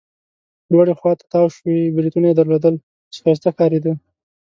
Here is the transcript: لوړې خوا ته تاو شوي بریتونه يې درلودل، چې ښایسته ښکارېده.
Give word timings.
لوړې 0.71 0.93
خوا 0.99 1.11
ته 1.19 1.25
تاو 1.31 1.47
شوي 1.55 1.77
بریتونه 1.95 2.25
يې 2.29 2.35
درلودل، 2.37 2.75
چې 3.11 3.17
ښایسته 3.23 3.49
ښکارېده. 3.53 3.93